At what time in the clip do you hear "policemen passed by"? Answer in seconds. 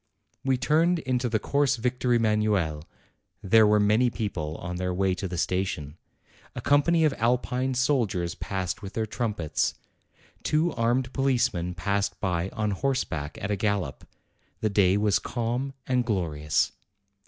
11.13-12.49